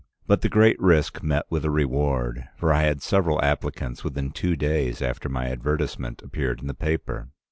[0.25, 4.55] But the great risk met with a reward, for I had several applicants within two
[4.55, 7.27] days after my advertisement appeared in the paper.